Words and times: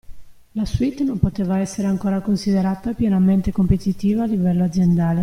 La 0.53 0.65
suite 0.65 1.01
non 1.03 1.19
poteva 1.19 1.59
essere 1.59 1.87
ancora 1.87 2.21
considerata 2.21 2.93
pienamente 2.93 3.51
competitiva 3.51 4.23
a 4.23 4.25
livello 4.25 4.63
aziendale. 4.63 5.19